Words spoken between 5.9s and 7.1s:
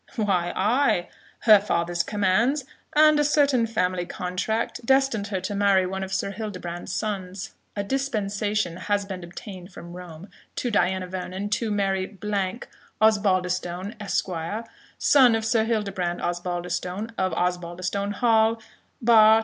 of Sir Hildebrand's